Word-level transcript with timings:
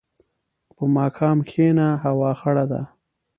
په 0.75 0.83
ماښام 0.95 1.37
کښېنه، 1.47 1.87
هوا 2.03 2.31
خړه 2.39 2.65
ده. 2.71 2.81